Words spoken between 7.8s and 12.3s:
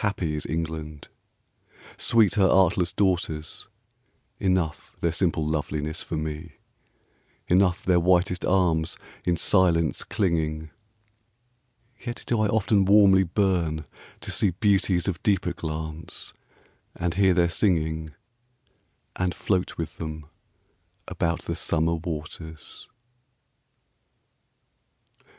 their whitest arms in silence clinging: Yet